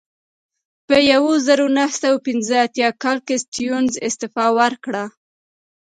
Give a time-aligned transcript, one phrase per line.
[0.87, 5.03] په یوه زرو نهه سوه پنځه اتیا کال کې سټیونز استعفا ورکړه.